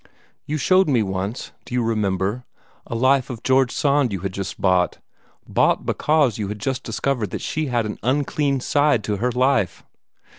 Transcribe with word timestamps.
You 0.47 0.57
showed 0.57 0.89
me 0.89 1.03
once 1.03 1.51
do 1.63 1.75
you 1.75 1.83
remember? 1.83 2.43
a 2.87 2.95
life 2.95 3.29
of 3.29 3.43
George 3.43 3.71
Sand 3.71 4.09
that 4.09 4.13
you 4.13 4.21
had 4.21 4.33
just 4.33 4.59
bought, 4.59 4.97
bought 5.47 5.85
because 5.85 6.39
you 6.39 6.47
had 6.47 6.57
just 6.57 6.81
discovered 6.83 7.29
that 7.29 7.41
she 7.41 7.67
had 7.67 7.85
an 7.85 7.99
unclean 8.01 8.61
side 8.61 9.03
to 9.03 9.17
her 9.17 9.31
life. 9.31 9.83